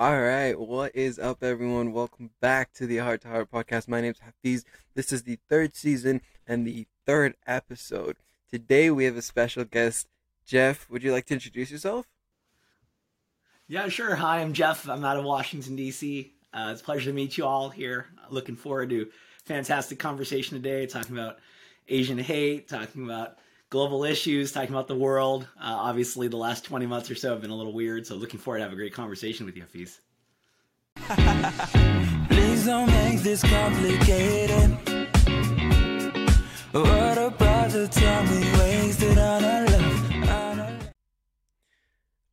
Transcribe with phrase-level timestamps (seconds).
[0.00, 1.92] All right, what is up, everyone?
[1.92, 3.86] Welcome back to the Heart to Heart podcast.
[3.86, 4.64] My name's Hafiz.
[4.94, 8.16] This is the third season and the third episode.
[8.50, 10.08] Today we have a special guest,
[10.46, 10.88] Jeff.
[10.88, 12.06] Would you like to introduce yourself?
[13.68, 14.14] Yeah, sure.
[14.14, 14.88] Hi, I'm Jeff.
[14.88, 16.32] I'm out of Washington D.C.
[16.50, 18.06] Uh, it's a pleasure to meet you all here.
[18.30, 19.10] Looking forward to
[19.44, 21.40] fantastic conversation today, talking about
[21.88, 23.36] Asian hate, talking about
[23.70, 25.46] global issues, talking about the world.
[25.56, 28.40] Uh, obviously, the last 20 months or so have been a little weird, so looking
[28.40, 30.00] forward to have a great conversation with you, Hafiz.
[32.28, 34.76] Please don't make this complicated.
[36.72, 40.12] What about the time we wasted on our love?
[40.28, 40.78] On our...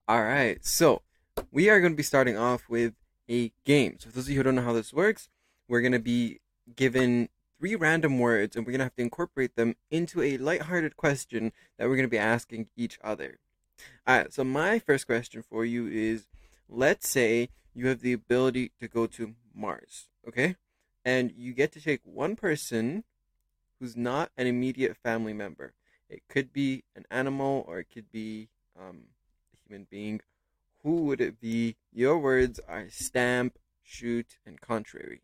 [0.07, 1.03] All right, so
[1.51, 2.93] we are going to be starting off with
[3.29, 3.97] a game.
[3.99, 5.29] So, for those of you who don't know how this works,
[5.67, 6.39] we're going to be
[6.75, 10.95] given three random words and we're going to have to incorporate them into a lighthearted
[10.95, 13.39] question that we're going to be asking each other.
[14.05, 16.27] All right, so my first question for you is
[16.69, 20.55] let's say you have the ability to go to Mars, okay?
[21.05, 23.03] And you get to take one person
[23.79, 25.73] who's not an immediate family member.
[26.09, 29.03] It could be an animal or it could be um,
[29.53, 30.21] a human being.
[30.83, 31.75] Who would it be?
[31.91, 35.21] Your words are stamp, shoot, and contrary.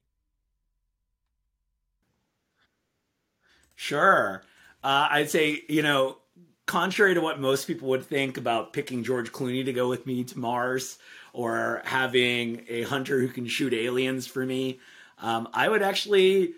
[3.75, 4.43] Sure.
[4.83, 6.17] Uh, I'd say, you know,
[6.65, 10.23] contrary to what most people would think about picking George Clooney to go with me
[10.25, 10.97] to Mars
[11.33, 14.79] or having a hunter who can shoot aliens for me,
[15.19, 16.53] um, I would actually,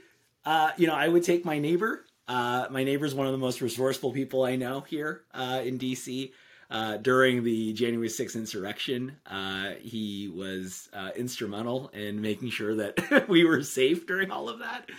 [0.46, 2.06] uh, you know, I would take my neighbor.
[2.28, 6.32] Uh, my is one of the most resourceful people I know here uh, in DC.
[6.72, 9.16] Uh, during the January 6th insurrection.
[9.28, 14.60] Uh, he was uh, instrumental in making sure that we were safe during all of
[14.60, 14.90] that.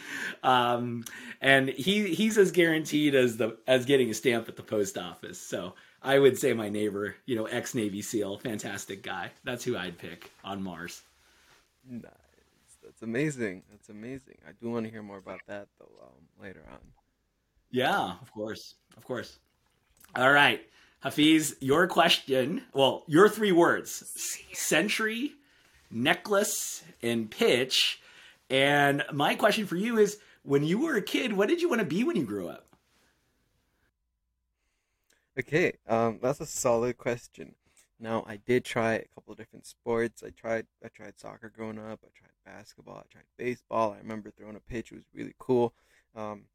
[0.44, 1.04] Um,
[1.40, 5.40] and he he's as guaranteed as the as getting a stamp at the post office.
[5.40, 9.32] So I would say my neighbor, you know, ex Navy SEAL, fantastic guy.
[9.42, 11.02] That's who I'd pick on Mars.
[11.88, 12.12] Nice.
[12.82, 13.64] That's amazing.
[13.70, 14.38] That's amazing.
[14.46, 16.78] I do want to hear more about that though um, later on.
[17.70, 19.38] Yeah, of course, of course.
[20.14, 20.60] All right.
[21.06, 25.34] Hafiz, your question, well, your three words century,
[25.88, 28.00] necklace, and pitch.
[28.50, 31.78] And my question for you is when you were a kid, what did you want
[31.78, 32.66] to be when you grew up?
[35.38, 37.54] Okay, um, that's a solid question.
[38.00, 40.24] Now, I did try a couple of different sports.
[40.24, 42.00] I tried I tried soccer growing up.
[42.02, 42.96] I tried basketball.
[42.96, 43.92] I tried baseball.
[43.92, 44.90] I remember throwing a pitch.
[44.90, 45.72] It was really cool.
[46.16, 46.46] Um,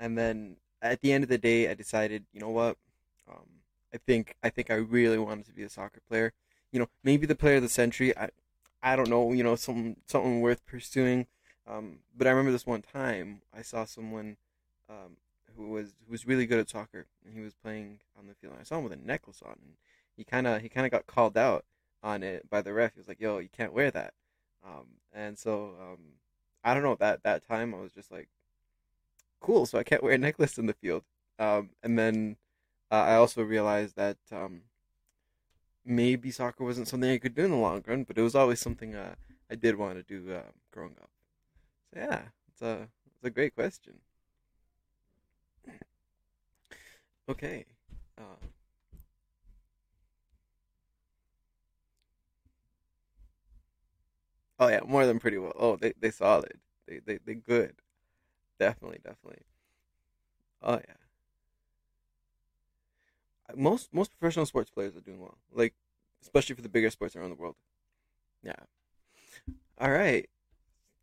[0.00, 2.78] and then at the end of the day, I decided, you know what?
[3.28, 3.44] Um,
[3.94, 6.32] I think I think I really wanted to be a soccer player.
[6.72, 8.16] You know, maybe the player of the century.
[8.16, 8.30] I
[8.82, 9.32] I don't know.
[9.32, 11.26] You know, some something worth pursuing.
[11.66, 14.36] Um, but I remember this one time I saw someone
[14.90, 15.16] um,
[15.56, 18.54] who was who was really good at soccer, and he was playing on the field.
[18.54, 19.74] And I saw him with a necklace on, and
[20.16, 21.64] he kind of he kind of got called out
[22.02, 22.94] on it by the ref.
[22.94, 24.12] He was like, "Yo, you can't wear that."
[24.66, 25.98] Um, and so um,
[26.64, 26.96] I don't know.
[26.96, 28.28] That that time I was just like,
[29.40, 31.04] "Cool." So I can't wear a necklace in the field.
[31.38, 32.36] Um, and then
[32.90, 34.62] uh, I also realized that um,
[35.84, 38.60] maybe soccer wasn't something I could do in the long run, but it was always
[38.60, 39.14] something uh,
[39.50, 41.10] I did want to do uh, growing up.
[41.94, 43.94] So yeah, it's a it's a great question.
[47.28, 47.66] Okay.
[48.18, 48.36] Uh,
[54.58, 55.52] oh yeah, more than pretty well.
[55.56, 56.58] Oh, they they solid.
[56.86, 57.76] They they they good.
[58.60, 59.42] Definitely, definitely.
[60.62, 61.03] Oh yeah
[63.54, 65.38] most most professional sports players are doing well.
[65.52, 65.74] Like
[66.22, 67.56] especially for the bigger sports around the world.
[68.42, 68.54] Yeah.
[69.78, 70.28] All right.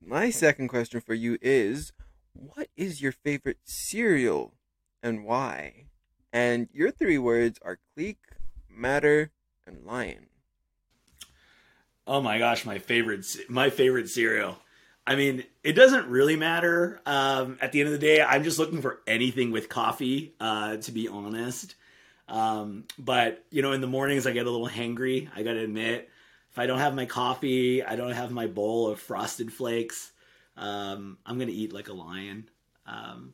[0.04, 1.94] My second question for you is
[2.34, 4.56] what is your favorite cereal
[5.04, 5.86] and why?
[6.34, 8.24] And your three words are clique,
[8.70, 9.32] matter,
[9.68, 10.28] and lion.
[12.08, 14.58] Oh my gosh, my favorite my favorite cereal.
[15.06, 17.02] I mean, it doesn't really matter.
[17.06, 20.34] Um, at the end of the day, I'm just looking for anything with coffee.
[20.40, 21.76] Uh, to be honest,
[22.32, 25.30] um, but you know, in the mornings I get a little hangry.
[25.36, 26.10] I gotta admit,
[26.50, 30.14] if I don't have my coffee, I don't have my bowl of frosted flakes.
[30.56, 32.50] Um, I'm gonna eat like a lion.
[32.88, 33.34] Um,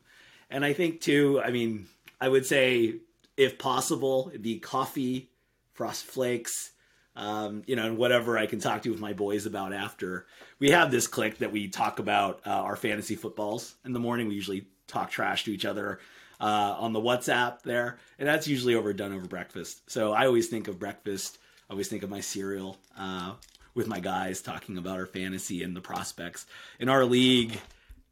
[0.50, 1.40] and I think too.
[1.40, 1.86] I mean,
[2.20, 2.96] I would say
[3.36, 5.30] if possible, it'd be coffee,
[5.74, 6.72] frost flakes.
[7.14, 10.26] Um, you know, and whatever I can talk to with my boys about after.
[10.60, 14.28] We have this clique that we talk about uh, our fantasy footballs in the morning.
[14.28, 15.98] We usually talk trash to each other
[16.40, 19.90] uh, on the WhatsApp there, and that's usually overdone over breakfast.
[19.90, 21.38] So I always think of breakfast.
[21.68, 23.34] I always think of my cereal uh,
[23.74, 26.46] with my guys talking about our fantasy and the prospects
[26.78, 27.60] in our league.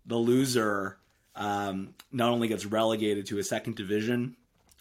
[0.07, 0.99] The loser
[1.35, 4.37] um, not only gets relegated to a second division,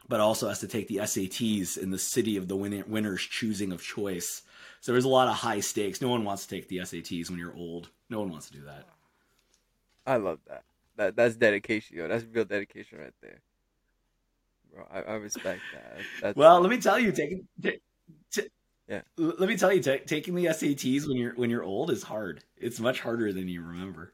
[0.08, 3.72] but also has to take the SATs in the city of the win- winner's choosing
[3.72, 4.44] of choice.
[4.82, 6.02] So there's a lot of high stakes.
[6.02, 7.90] No one wants to take the SATs when you're old.
[8.10, 8.86] No one wants to do that.
[10.06, 10.64] I love that.
[10.98, 12.08] That that's dedication, yo.
[12.08, 13.42] That's real dedication right there,
[14.74, 14.86] bro.
[14.92, 15.98] I, I respect that.
[16.22, 17.80] That's, well, let me tell you, taking t-
[18.32, 18.50] t-
[18.88, 19.02] yeah.
[19.18, 22.44] Let me tell you, t- taking the SATs when you're when you're old is hard.
[22.56, 24.14] It's much harder than you remember.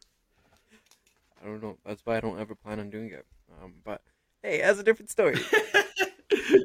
[1.41, 1.77] I don't know.
[1.85, 3.25] That's why I don't ever plan on doing it.
[3.61, 4.01] Um, but
[4.41, 5.39] hey, that's a different story.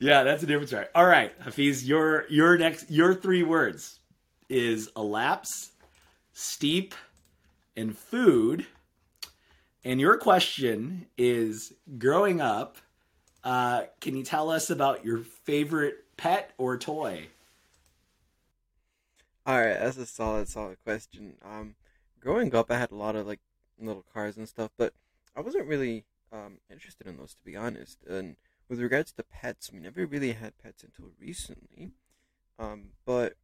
[0.00, 0.86] yeah, that's a different story.
[0.94, 4.00] All right, Hafiz, your your next your three words
[4.48, 5.72] is elapse,
[6.32, 6.94] steep,
[7.76, 8.66] and food.
[9.84, 12.78] And your question is growing up,
[13.44, 17.28] uh, can you tell us about your favorite pet or toy?
[19.46, 21.36] All right, that's a solid, solid question.
[21.42, 21.74] Um,
[22.20, 23.40] growing up, I had a lot of like
[23.78, 24.94] little cars and stuff, but
[25.36, 28.02] I wasn't really um interested in those to be honest.
[28.04, 28.36] And
[28.68, 31.92] with regards to pets, we never really had pets until recently.
[32.58, 33.34] Um, but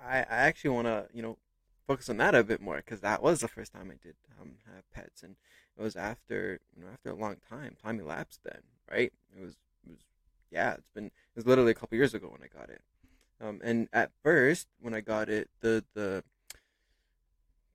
[0.00, 1.38] I, I actually want to, you know,
[1.86, 4.52] focus on that a bit more because that was the first time I did um,
[4.66, 5.36] have pets, and
[5.76, 7.76] it was after you know after a long time.
[7.82, 9.12] Time elapsed then, right?
[9.36, 9.98] It was it was
[10.50, 10.74] yeah.
[10.74, 12.82] It's been it was literally a couple years ago when I got it.
[13.40, 16.24] Um, and at first, when I got it, the the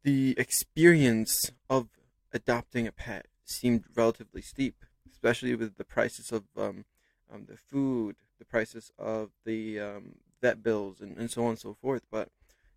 [0.03, 1.89] the experience of
[2.33, 4.75] adopting a pet seemed relatively steep,
[5.11, 6.85] especially with the prices of um,
[7.31, 11.59] um the food, the prices of the um, vet bills, and, and so on and
[11.59, 12.03] so forth.
[12.09, 12.29] But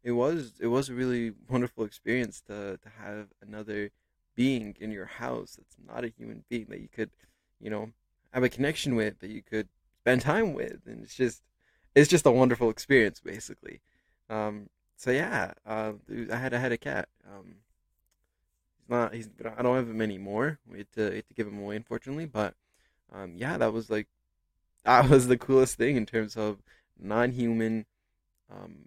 [0.03, 3.91] it was it was a really wonderful experience to to have another
[4.35, 7.11] being in your house that's not a human being that you could
[7.61, 7.91] you know
[8.33, 9.69] have a connection with that you could
[10.01, 11.43] spend time with and it's just
[11.95, 13.81] it's just a wonderful experience basically.
[14.31, 15.93] Um so yeah uh
[16.33, 17.57] i had i had a cat um
[18.79, 20.59] he's not he's i don't have him anymore.
[20.71, 22.55] We had to, had to give him away unfortunately but
[23.13, 24.09] um yeah that was like
[24.85, 26.63] that was the coolest thing in terms of
[26.99, 27.87] non-human
[28.51, 28.87] um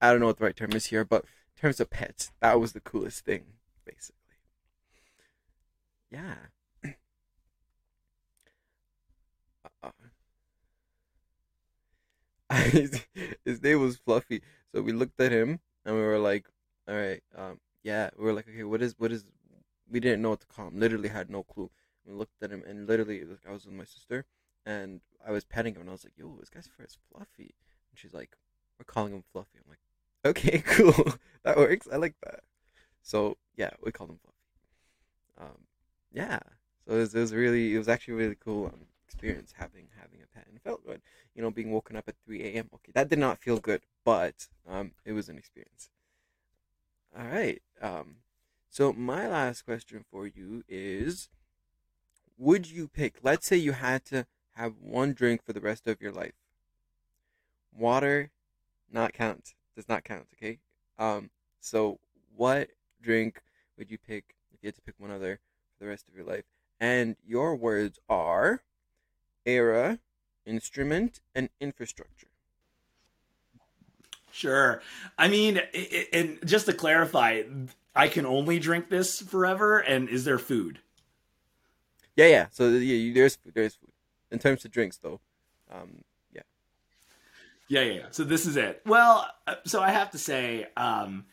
[0.00, 2.60] I don't know what the right term is here, but in terms of pets, that
[2.60, 3.44] was the coolest thing,
[3.84, 4.14] basically.
[6.10, 6.34] Yeah.
[9.82, 9.90] uh,
[13.44, 14.42] his name was Fluffy,
[14.72, 16.46] so we looked at him and we were like,
[16.88, 19.24] "All right, um, yeah." We were like, "Okay, what is what is?"
[19.90, 20.78] We didn't know what to call him.
[20.78, 21.70] Literally had no clue.
[22.06, 24.24] We looked at him and literally, I was with my sister
[24.66, 27.54] and I was petting him and I was like, "Yo, this guy's fur is fluffy,"
[27.90, 28.36] and she's like,
[28.78, 29.80] "We're calling him Fluffy." I'm like,
[30.28, 31.14] Okay, cool.
[31.42, 31.88] that works.
[31.90, 32.40] I like that.
[33.02, 35.50] So yeah, we called him Fluffy.
[35.50, 35.58] Um,
[36.12, 36.38] yeah.
[36.86, 40.20] So it was, it was really, it was actually really cool um, experience having having
[40.22, 41.00] a pet, and felt good.
[41.34, 42.68] You know, being woken up at three a.m.
[42.74, 45.88] Okay, that did not feel good, but um, it was an experience.
[47.18, 47.62] All right.
[47.80, 48.16] Um,
[48.68, 51.30] so my last question for you is:
[52.36, 53.20] Would you pick?
[53.22, 54.26] Let's say you had to
[54.56, 56.34] have one drink for the rest of your life.
[57.72, 58.30] Water,
[58.92, 60.26] not count does not count.
[60.34, 60.58] Okay.
[60.98, 61.30] Um.
[61.60, 62.00] So,
[62.36, 62.70] what
[63.00, 63.40] drink
[63.78, 65.38] would you pick if you had to pick one other
[65.78, 66.44] for the rest of your life?
[66.80, 68.62] And your words are
[69.46, 70.00] era,
[70.44, 72.26] instrument, and infrastructure.
[74.32, 74.82] Sure.
[75.16, 75.60] I mean,
[76.12, 77.42] and just to clarify,
[77.94, 79.78] I can only drink this forever.
[79.78, 80.80] And is there food?
[82.16, 82.46] Yeah, yeah.
[82.50, 83.54] So yeah, there's food.
[83.54, 83.92] There's food.
[84.32, 85.20] In terms of drinks, though,
[85.70, 86.02] um,
[87.68, 88.06] yeah, yeah, yeah.
[88.10, 88.82] So this is it.
[88.86, 91.26] Well, uh, so I have to say, um,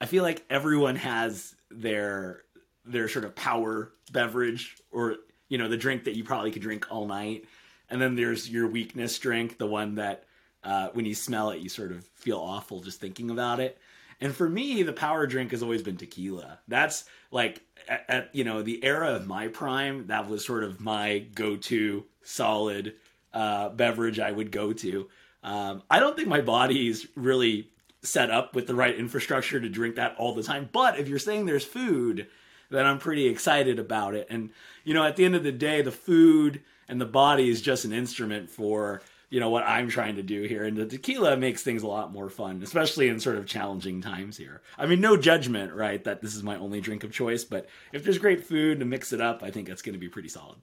[0.00, 2.42] I feel like everyone has their
[2.84, 5.16] their sort of power beverage or
[5.48, 7.44] you know the drink that you probably could drink all night,
[7.88, 10.24] and then there's your weakness drink, the one that
[10.64, 13.78] uh, when you smell it you sort of feel awful just thinking about it.
[14.22, 16.58] And for me, the power drink has always been tequila.
[16.68, 20.80] That's like at, at you know the era of my prime, that was sort of
[20.80, 22.94] my go-to solid
[23.32, 25.08] uh, beverage I would go to.
[25.42, 27.70] Um, I don't think my body is really
[28.02, 30.68] set up with the right infrastructure to drink that all the time.
[30.72, 32.26] But if you're saying there's food,
[32.70, 34.26] then I'm pretty excited about it.
[34.30, 34.50] And
[34.84, 37.84] you know, at the end of the day, the food and the body is just
[37.84, 40.64] an instrument for you know what I'm trying to do here.
[40.64, 44.36] And the tequila makes things a lot more fun, especially in sort of challenging times
[44.36, 44.60] here.
[44.76, 46.02] I mean, no judgment, right?
[46.02, 49.12] That this is my only drink of choice, but if there's great food to mix
[49.12, 50.58] it up, I think that's going to be pretty solid.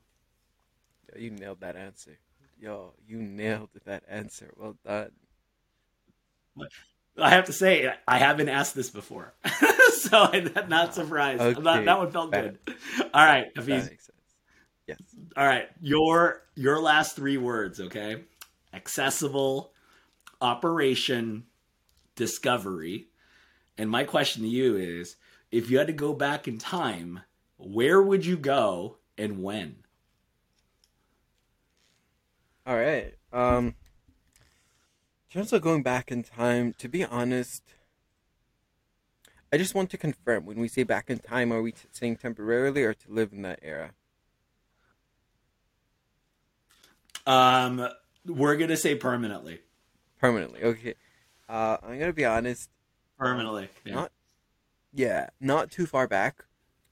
[1.15, 2.19] You nailed that answer.
[2.59, 4.51] Yo, you nailed that answer.
[4.57, 5.11] Well done.
[7.19, 9.33] I have to say, I haven't asked this before,
[9.93, 11.41] so I'm not ah, surprised.
[11.41, 11.61] Okay.
[11.61, 12.57] Not, that one felt good.
[13.13, 13.83] All right, Hafiz.
[13.83, 14.11] That makes sense.
[14.87, 14.99] Yes.
[15.35, 18.23] All right, your your last three words, okay?
[18.73, 19.71] Accessible,
[20.41, 21.45] operation,
[22.15, 23.07] discovery.
[23.77, 25.17] And my question to you is,
[25.51, 27.21] if you had to go back in time,
[27.57, 29.77] where would you go and when?
[32.67, 33.13] All right.
[33.31, 33.73] Um, in
[35.31, 37.63] terms of going back in time, to be honest,
[39.53, 42.17] I just want to confirm when we say back in time, are we t- saying
[42.17, 43.91] temporarily or to live in that era?
[47.25, 47.87] Um,
[48.25, 49.61] we're gonna say permanently.
[50.19, 50.61] Permanently.
[50.63, 50.95] Okay.
[51.47, 52.69] Uh, I'm gonna be honest.
[53.17, 53.69] Permanently.
[53.85, 53.95] Yeah.
[53.95, 54.11] Not.
[54.93, 56.43] Yeah, not too far back.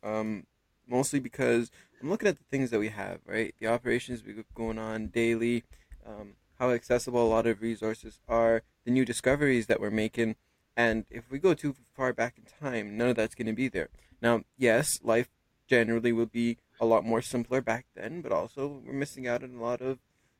[0.03, 0.45] Um,
[0.87, 1.69] mostly because
[2.05, 3.55] I'm looking at the things that we have, right?
[3.59, 5.63] The operations we got going on daily,
[6.05, 10.35] um, how accessible a lot of resources are, the new discoveries that we're making,
[10.77, 13.69] and if we go too far back in time, none of that's going to be
[13.69, 13.89] there.
[14.21, 15.29] Now, yes, life
[15.67, 19.55] generally will be a lot more simpler back then, but also we're missing out on
[19.55, 19.97] a lot of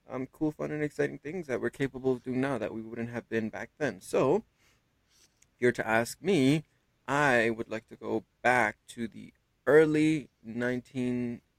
[0.08, 3.10] um, cool, fun, and exciting things that we're capable of doing now that we wouldn't
[3.10, 4.02] have been back then.
[4.02, 4.44] So,
[5.42, 6.64] if you're to ask me,
[7.08, 9.34] I would like to go back to the
[9.66, 10.30] early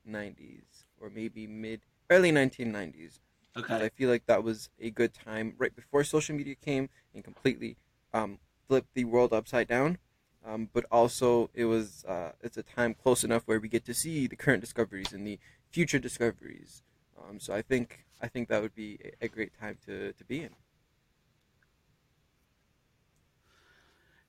[0.06, 3.20] 1990s or maybe mid early 1990s.
[3.56, 3.80] Okay.
[3.80, 7.76] I feel like that was a good time right before social media came and completely
[8.12, 9.98] um, flipped the world upside down.
[10.44, 13.94] Um, but also, it was uh, it's a time close enough where we get to
[13.94, 16.82] see the current discoveries and the future discoveries.
[17.18, 20.24] Um, so I think I think that would be a, a great time to, to
[20.24, 20.54] be in.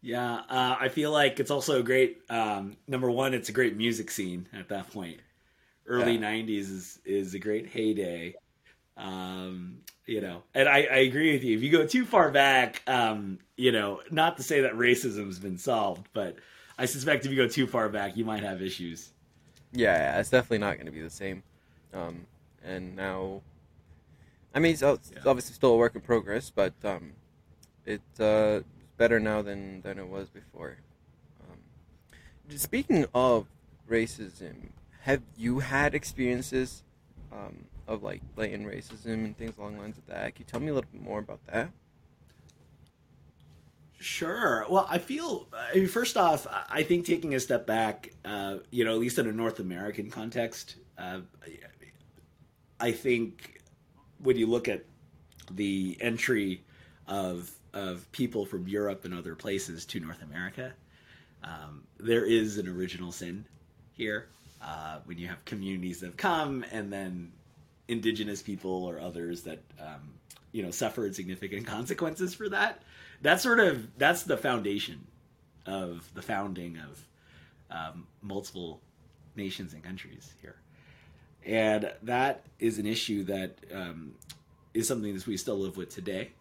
[0.02, 2.22] Yeah, uh, I feel like it's also a great.
[2.30, 5.20] Um, number one, it's a great music scene at that point.
[5.88, 6.20] Early Yeah.
[6.20, 8.38] '90s is is a great heyday.
[8.98, 11.58] Um, you know, and I, I agree with you.
[11.58, 15.58] If you go too far back, um, you know, not to say that racism's been
[15.58, 16.38] solved, but
[16.78, 19.12] I suspect if you go too far back, you might have issues.
[19.72, 21.44] Yeah, yeah, it's definitely not going to be the same.
[21.94, 22.26] Um,
[22.64, 23.42] and now,
[24.54, 25.20] I mean, it's, it's Yeah.
[25.26, 27.14] obviously still a work in progress, but um,
[27.86, 28.62] it's uh,
[28.98, 30.78] better now than, than it was before.
[31.42, 31.60] Um,
[32.58, 33.48] speaking of
[33.90, 34.70] racism,
[35.08, 36.84] have you had experiences
[37.32, 40.36] um, of like blatant racism and things along the lines of that?
[40.36, 41.70] Can you tell me a little bit more about that?
[44.00, 44.66] Sure.
[44.70, 48.84] Well, I feel, I mean, first off, I think taking a step back, uh, you
[48.84, 51.22] know, at least in a North American context, uh,
[52.82, 53.62] I think
[54.22, 54.84] when you look at
[55.50, 56.64] the entry
[57.08, 60.74] of of people from Europe and other places to North America,
[61.44, 63.46] um, there is an original sin
[63.94, 64.28] here.
[64.60, 67.32] Uh, when you have communities that have come and then
[67.88, 70.14] indigenous people or others that um,
[70.52, 72.82] you know suffered significant consequences for that.
[73.22, 75.06] That's sort of that's the foundation
[75.66, 77.08] of the founding of
[77.70, 78.82] um, multiple
[79.36, 80.56] nations and countries here,
[81.46, 84.14] and that is an issue that um,
[84.74, 86.32] is something that we still live with today.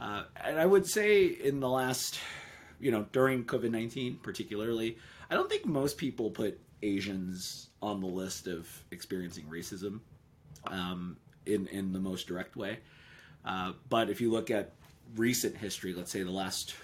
[0.00, 2.20] Uh, and I would say in the last,
[2.80, 4.98] you know, during COVID nineteen particularly,
[5.30, 10.00] I don't think most people put Asians on the list of experiencing racism
[10.66, 11.16] um,
[11.46, 12.78] in in the most direct way.
[13.44, 14.72] Uh, but if you look at
[15.16, 16.74] recent history, let's say the last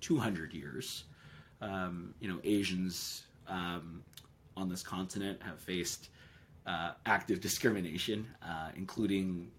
[0.00, 1.04] 200 years,
[1.60, 4.02] um, you know, Asians um,
[4.56, 6.08] on this continent have faced
[6.66, 9.50] uh, active discrimination, uh, including,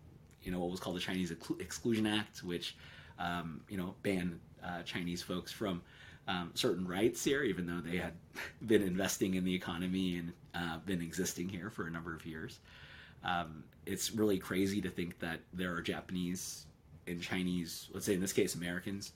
[0.44, 2.76] you know, what was called the Chinese Exclusion Act, which,
[3.20, 5.82] um, you know, banned uh, Chinese folks from
[6.28, 8.14] um, certain rights here, even though they had
[8.66, 12.60] been investing in the economy and uh, been existing here for a number of years.
[13.24, 16.66] Um, it's really crazy to think that there are Japanese
[17.08, 19.14] and Chinese, let's say in this case Americans,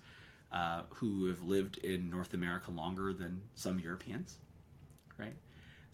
[0.52, 4.38] uh, who have lived in North America longer than some Europeans,
[5.18, 5.36] right?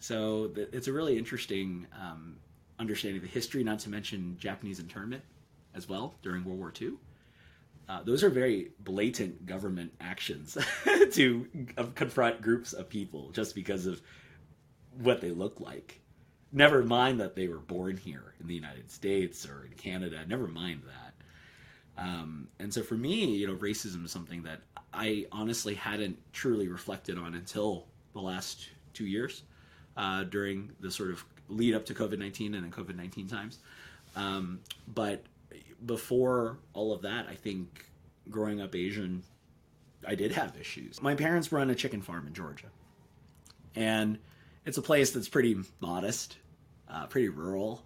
[0.00, 2.36] So it's a really interesting um,
[2.78, 5.22] understanding of the history, not to mention Japanese internment
[5.74, 6.92] as well during World War II.
[7.88, 10.58] Uh, those are very blatant government actions
[11.12, 11.46] to
[11.78, 14.02] uh, confront groups of people just because of
[15.00, 16.00] what they look like.
[16.52, 20.24] Never mind that they were born here in the United States or in Canada.
[20.26, 22.02] Never mind that.
[22.02, 24.60] Um, and so for me, you know, racism is something that
[24.92, 29.42] I honestly hadn't truly reflected on until the last two years
[29.96, 33.58] uh, during the sort of lead up to COVID 19 and then COVID 19 times.
[34.16, 35.22] Um, but
[35.84, 37.86] before all of that, I think
[38.30, 39.22] growing up Asian,
[40.06, 41.00] I did have issues.
[41.02, 42.66] My parents run a chicken farm in Georgia.
[43.74, 44.18] And
[44.64, 46.36] it's a place that's pretty modest,
[46.88, 47.82] uh, pretty rural,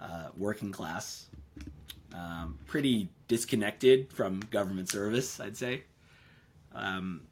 [0.00, 1.26] uh, working class,
[2.14, 5.84] um, pretty disconnected from government service, I'd say.
[6.74, 7.22] Um,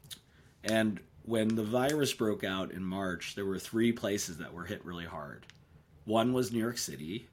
[0.63, 4.83] and when the virus broke out in March, there were three places that were hit
[4.83, 5.45] really hard.
[6.05, 7.27] One was New York City,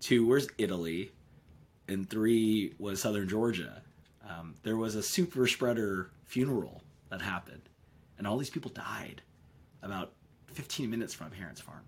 [0.00, 1.10] two was Italy,
[1.88, 3.82] and three was Southern Georgia.
[4.28, 7.68] Um, there was a super spreader funeral that happened,
[8.18, 9.22] and all these people died
[9.82, 10.12] about
[10.46, 11.82] 15 minutes from parents' farm.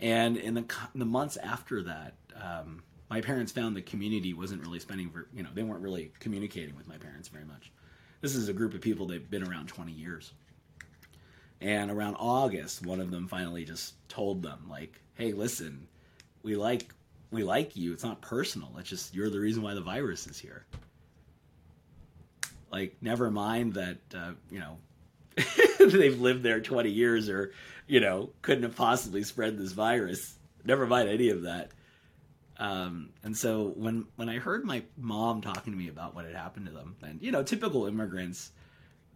[0.00, 4.62] And in the, co- the months after that, um, my parents found the community wasn't
[4.62, 7.70] really spending, for, you know, they weren't really communicating with my parents very much.
[8.20, 10.32] This is a group of people they've been around 20 years.
[11.60, 15.86] And around August, one of them finally just told them, like, "Hey, listen,
[16.42, 16.92] we like
[17.32, 17.92] we like you.
[17.92, 18.70] It's not personal.
[18.78, 20.64] It's just you're the reason why the virus is here."
[22.70, 24.78] Like, never mind that uh, you know
[25.78, 27.52] they've lived there 20 years or
[27.86, 30.36] you know couldn't have possibly spread this virus.
[30.64, 31.70] Never mind any of that.
[32.58, 36.34] Um, and so when when I heard my mom talking to me about what had
[36.34, 38.52] happened to them, and you know, typical immigrants,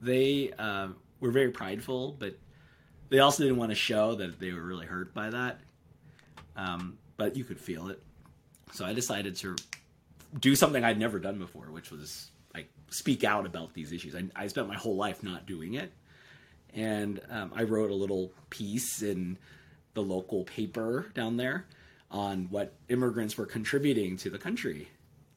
[0.01, 0.89] they uh,
[1.21, 2.37] were very prideful, but
[3.09, 5.61] they also didn't want to show that they were really hurt by that.
[6.57, 8.03] Um, but you could feel it.
[8.73, 9.57] So I decided to
[10.41, 14.15] do something I'd never done before, which was like speak out about these issues.
[14.15, 15.93] I, I spent my whole life not doing it,
[16.75, 19.39] and um, I wrote a little piece in
[19.95, 21.67] the local paper down there
[22.11, 24.89] on what immigrants were contributing to the country.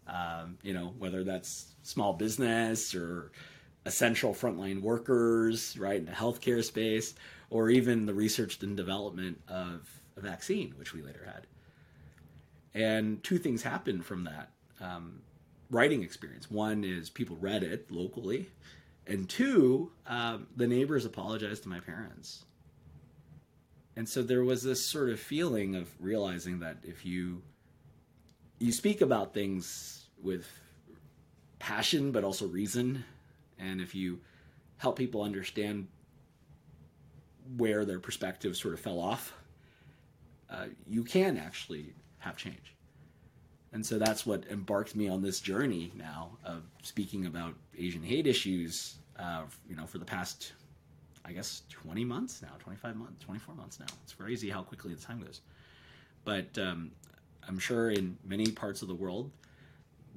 [0.07, 3.31] Um, you know, whether that's small business or
[3.86, 7.15] essential frontline workers, right, in the healthcare space,
[7.50, 11.48] or even the research and development of a vaccine, which we later had.
[12.79, 15.21] And two things happened from that um,
[15.69, 16.50] writing experience.
[16.50, 18.48] One is people read it locally,
[19.05, 22.45] and two, um, the neighbors apologized to my parents.
[23.98, 27.41] And so there was this sort of feeling of realizing that if you
[28.59, 30.48] you speak about things with
[31.59, 33.03] passion but also reason
[33.57, 34.19] and if you
[34.77, 35.88] help people understand
[37.57, 39.33] where their perspective sort of fell off,
[40.50, 42.76] uh, you can actually have change.
[43.72, 48.26] And so that's what embarked me on this journey now of speaking about Asian hate
[48.26, 48.96] issues.
[49.18, 50.54] Uh, you know, for the past,
[51.26, 53.86] I guess, 20 months now, 25 months, 24 months now.
[54.04, 55.42] It's crazy how quickly the time goes.
[56.24, 56.92] But um,
[57.48, 59.30] I'm sure in many parts of the world,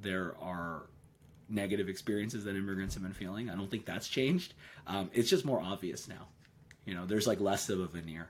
[0.01, 0.87] there are
[1.49, 3.51] negative experiences that immigrants have been feeling.
[3.51, 4.55] I don't think that's changed.
[4.87, 6.29] Um, it's just more obvious now.
[6.87, 8.29] You know, there's like less of a veneer.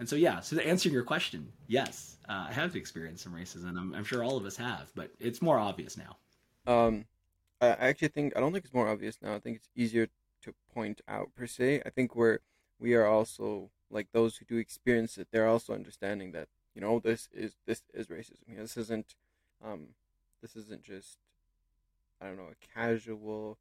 [0.00, 3.76] And so, yeah, so to answer your question, yes, uh, I have experienced some racism.
[3.76, 6.16] I'm, I'm sure all of us have, but it's more obvious now.
[6.66, 7.04] Um,
[7.60, 9.34] I actually think I don't think it's more obvious now.
[9.34, 10.08] I think it's easier
[10.42, 11.82] to point out per se.
[11.84, 12.38] I think we're
[12.78, 15.28] we are also like those who do experience it.
[15.30, 18.48] They're also understanding that you know this is this is racism.
[18.48, 19.14] You know, this isn't
[19.62, 19.88] um,
[20.40, 21.18] this isn't just
[22.22, 23.58] I don't know a casual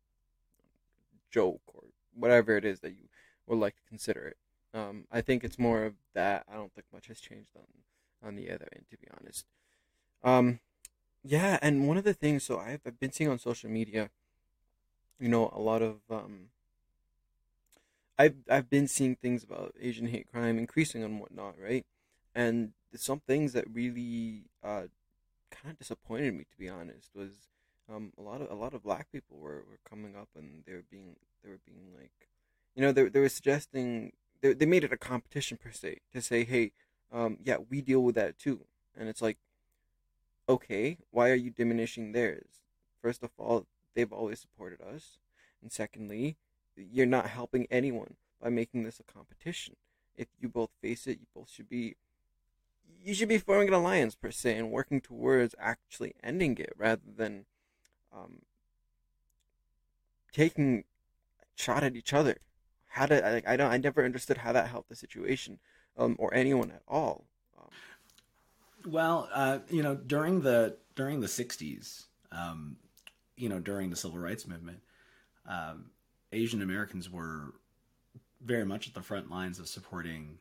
[1.30, 3.10] joke or whatever it is that you
[3.46, 4.38] would like to consider it.
[4.74, 6.46] Um, I think it's more of that.
[6.52, 9.46] I don't think much has changed on on the other end, to be honest.
[10.24, 10.60] Um,
[11.24, 14.10] yeah, and one of the things, so I've, I've been seeing on social media,
[15.20, 16.50] you know, a lot of um,
[18.18, 21.86] I've I've been seeing things about Asian hate crime increasing and whatnot, right?
[22.36, 24.84] And some things that really uh,
[25.52, 27.32] kind of disappointed me, to be honest, was
[27.90, 30.74] um, a lot of a lot of black people were, were coming up and they
[30.74, 32.28] were being they were being like,
[32.76, 36.22] you know, they they were suggesting they they made it a competition per se to
[36.22, 36.72] say, hey,
[37.12, 38.62] um, yeah, we deal with that too,
[38.98, 39.38] and it's like,
[40.48, 42.62] okay, why are you diminishing theirs?
[43.02, 45.20] First of all, they've always supported us,
[45.62, 46.38] and secondly,
[46.76, 49.76] you're not helping anyone by making this a competition.
[50.16, 51.96] If you both face it, you both should be
[53.02, 57.02] you should be forming an alliance per se and working towards actually ending it rather
[57.16, 57.46] than
[58.14, 58.40] um,
[60.34, 60.84] taking
[61.42, 62.38] a shot at each other.
[62.90, 65.60] How did I, I don't I never understood how that helped the situation
[65.98, 67.26] um, or anyone at all.
[67.58, 72.78] Um, well, uh, you know, during the during the '60s, um,
[73.38, 74.80] you know, during the civil rights movement,
[75.48, 75.92] um,
[76.32, 77.54] Asian Americans were
[78.44, 80.38] very much at the front lines of supporting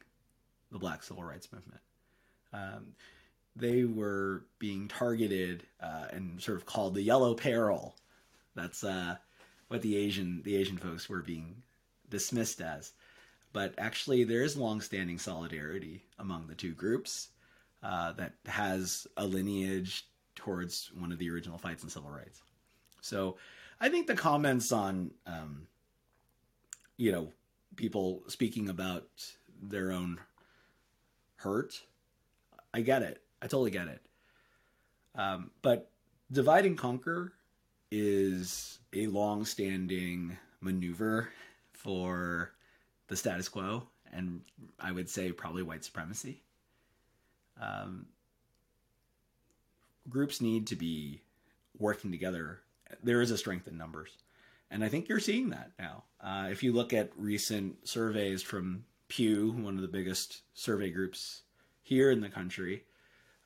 [0.71, 1.81] the Black Civil Rights Movement.
[2.53, 2.95] Um,
[3.57, 7.97] they were being targeted uh, and sort of called the yellow peril.
[8.55, 9.17] That's uh,
[9.67, 11.63] what the Asian the Asian folks were being
[12.11, 12.93] dismissed as.
[13.53, 17.29] But actually, there is longstanding solidarity among the two groups
[17.83, 22.43] uh, that has a lineage towards one of the original fights in civil rights.
[23.01, 23.37] So,
[23.81, 25.67] I think the comments on, um,
[26.97, 27.33] you know,
[27.77, 29.09] people speaking about
[29.63, 30.21] their own
[31.37, 31.81] hurt,
[32.75, 33.23] I get it.
[33.41, 34.03] I totally get it.
[35.15, 35.91] Um, but
[36.31, 37.33] divide and conquer
[37.91, 41.29] is a long-standing maneuver
[41.79, 42.53] for
[43.07, 44.41] the status quo, and
[44.81, 46.43] I would say probably white supremacy.
[47.61, 48.07] Um,
[50.09, 51.23] groups need to be
[51.79, 52.61] working together.
[53.03, 54.11] There is a strength in numbers,
[54.71, 56.05] and I think you're seeing that now.
[56.21, 61.43] Uh, if you look at recent surveys from Pew, one of the biggest survey groups
[61.83, 62.83] here in the country,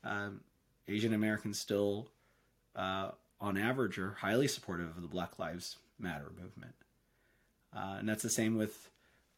[0.03, 0.41] um,
[0.87, 2.09] Asian Americans still,
[2.75, 6.73] uh, on average, are highly supportive of the Black Lives Matter movement.
[7.75, 8.89] Uh, and that's the same with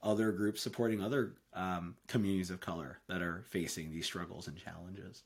[0.03, 5.23] other groups supporting other um, communities of color that are facing these struggles and challenges.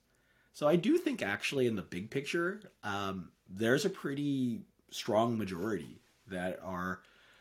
[0.53, 6.01] So I do think, actually, in the big picture, um, there's a pretty strong majority
[6.27, 6.99] that are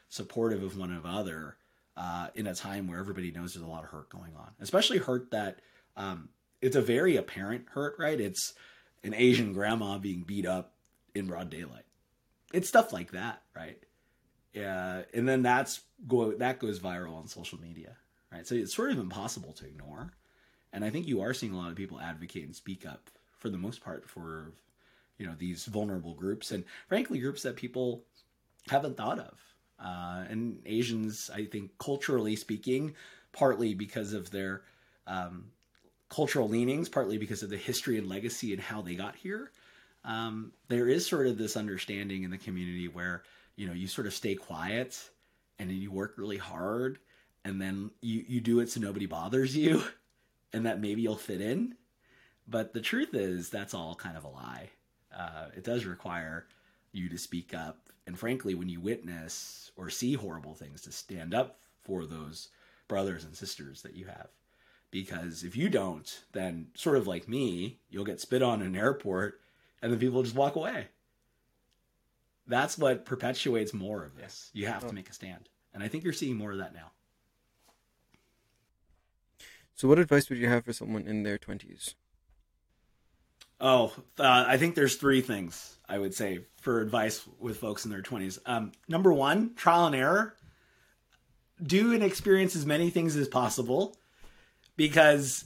[0.09, 1.57] supportive of one another
[1.97, 4.99] uh, in a time where everybody knows there's a lot of hurt going on, especially
[4.99, 5.59] hurt that
[5.97, 6.29] um,
[6.63, 8.21] it's a very apparent hurt, right?
[8.21, 8.55] It's
[9.03, 10.73] an Asian grandma being beat up
[11.15, 11.85] in broad daylight.
[12.53, 13.79] It's stuff like that, right?
[14.53, 17.97] Yeah, and then that's go that goes viral on social media,
[18.33, 18.47] right?
[18.47, 20.13] So it's sort of impossible to ignore.
[20.73, 23.51] And I think you are seeing a lot of people advocate and speak up for
[23.51, 24.53] the most part for
[25.19, 28.05] you know these vulnerable groups and frankly groups that people
[28.69, 29.39] haven't thought of.
[29.83, 32.95] Uh, and Asians, I think, culturally speaking,
[33.33, 34.63] partly because of their
[35.07, 35.53] um,
[36.09, 39.53] cultural leanings, partly because of the history and legacy and how they got here,
[40.05, 43.23] um, there is sort of this understanding in the community where
[43.59, 45.11] you know you sort of stay quiet
[45.59, 46.99] and then you work really hard
[47.45, 49.83] and then you you do it so nobody bothers you
[50.53, 51.75] and that maybe you'll fit in.
[52.47, 54.71] But the truth is that's all kind of a lie.
[55.15, 56.47] Uh, it does require
[56.93, 57.91] you to speak up.
[58.07, 62.49] And frankly when you witness or see horrible things to stand up for those
[62.87, 64.29] brothers and sisters that you have.
[64.91, 68.77] Because if you don't then sort of like me you'll get spit on in an
[68.77, 69.41] airport
[69.83, 70.87] and then people just walk away
[72.49, 74.51] that's what perpetuates more of this.
[74.53, 75.49] You have to make a stand.
[75.75, 76.91] And I think you're seeing more of that now.
[79.75, 81.95] So, what advice would you have for someone in their 20s?
[83.61, 87.91] Oh, uh, I think there's three things I would say for advice with folks in
[87.91, 88.39] their 20s.
[88.47, 90.35] Um, number one, trial and error.
[91.63, 93.97] Do and experience as many things as possible
[94.77, 95.45] because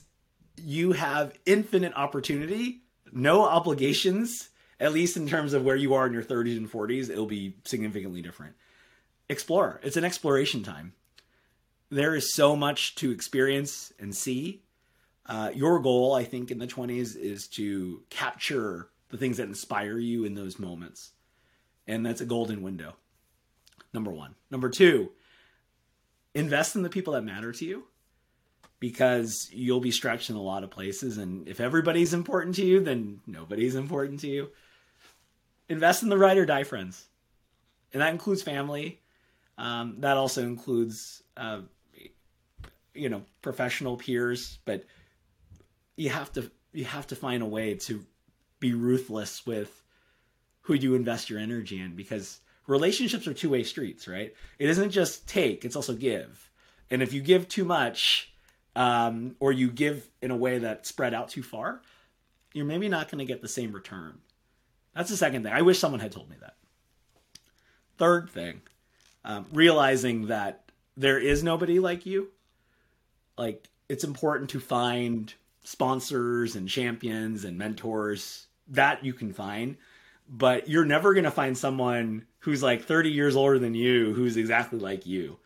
[0.57, 4.49] you have infinite opportunity, no obligations,
[4.83, 7.55] at least in terms of where you are in your 30s and 40s, it'll be
[7.63, 8.53] significantly different.
[9.29, 9.79] Explore.
[9.81, 10.91] It's an exploration time.
[11.89, 14.61] There is so much to experience and see.
[15.25, 19.97] Uh, your goal, I think, in the 20s is to capture the things that inspire
[19.97, 21.11] you in those moments.
[21.87, 22.95] And that's a golden window.
[23.93, 24.35] Number one.
[24.51, 25.11] Number two,
[26.35, 27.85] invest in the people that matter to you
[28.81, 31.17] because you'll be stretched in a lot of places.
[31.17, 34.49] And if everybody's important to you, then nobody's important to you
[35.69, 37.05] invest in the ride or die friends,
[37.91, 39.01] and that includes family.
[39.57, 41.61] Um, that also includes, uh,
[42.93, 44.59] you know, professional peers.
[44.65, 44.85] But
[45.95, 48.05] you have to you have to find a way to
[48.59, 49.81] be ruthless with
[50.61, 54.33] who you invest your energy in because relationships are two way streets, right?
[54.59, 56.49] It isn't just take; it's also give.
[56.89, 58.33] And if you give too much,
[58.75, 61.81] um, or you give in a way that spread out too far,
[62.53, 64.19] you're maybe not going to get the same return.
[64.95, 65.53] That's the second thing.
[65.53, 66.55] I wish someone had told me that.
[67.97, 68.61] Third thing,
[69.23, 72.29] um, realizing that there is nobody like you.
[73.37, 79.77] Like, it's important to find sponsors and champions and mentors that you can find,
[80.27, 84.37] but you're never going to find someone who's like 30 years older than you who's
[84.37, 85.37] exactly like you.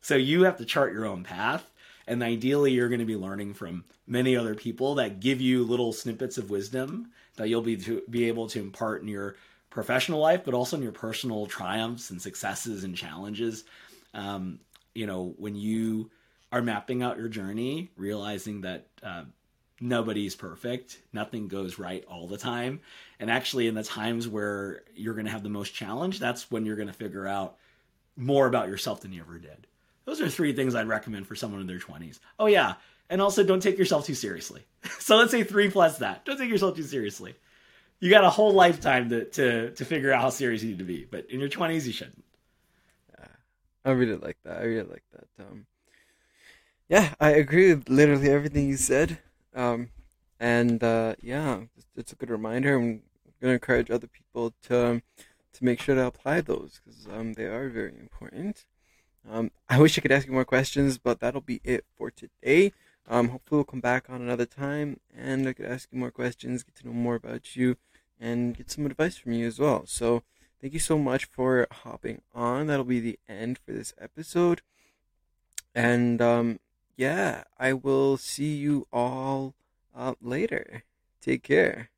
[0.00, 1.70] So you have to chart your own path.
[2.06, 5.92] And ideally, you're going to be learning from many other people that give you little
[5.92, 9.36] snippets of wisdom that you'll be to be able to impart in your
[9.70, 13.64] professional life, but also in your personal triumphs and successes and challenges.
[14.14, 14.60] Um,
[14.94, 16.10] you know, when you
[16.50, 19.24] are mapping out your journey, realizing that uh,
[19.80, 22.80] nobody's perfect, nothing goes right all the time,
[23.18, 26.66] and actually, in the times where you're going to have the most challenge, that's when
[26.66, 27.56] you're going to figure out
[28.16, 29.66] more about yourself than you ever did.
[30.04, 32.18] Those are three things I'd recommend for someone in their 20s.
[32.38, 32.74] Oh, yeah,
[33.12, 34.64] and also don't take yourself too seriously.
[34.98, 36.24] so let's say three plus that.
[36.24, 37.34] Don't take yourself too seriously.
[38.00, 40.84] You got a whole lifetime to to to figure out how serious you need to
[40.84, 42.24] be, but in your twenties you shouldn't.
[43.16, 43.26] Yeah,
[43.84, 44.58] I really like that.
[44.58, 45.44] I really like that.
[45.44, 45.66] Um,
[46.88, 49.18] yeah, I agree with literally everything you said.
[49.54, 49.90] Um,
[50.40, 51.60] and uh, yeah,
[51.94, 52.74] it's, a good reminder.
[52.74, 53.02] I'm
[53.40, 55.02] gonna encourage other people to um,
[55.52, 58.64] to make sure to apply those because um, they are very important.
[59.28, 62.72] Um, I wish I could ask you more questions, but that'll be it for today.
[63.08, 66.62] Um, hopefully, we'll come back on another time and I could ask you more questions,
[66.62, 67.76] get to know more about you,
[68.20, 69.84] and get some advice from you as well.
[69.86, 70.22] So,
[70.60, 72.68] thank you so much for hopping on.
[72.68, 74.62] That'll be the end for this episode.
[75.74, 76.60] And um,
[76.96, 79.54] yeah, I will see you all
[79.94, 80.84] uh, later.
[81.20, 81.90] Take care.